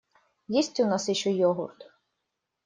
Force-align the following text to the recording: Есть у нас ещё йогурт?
Есть 0.47 0.79
у 0.79 0.85
нас 0.87 1.07
ещё 1.09 1.29
йогурт? 1.29 1.79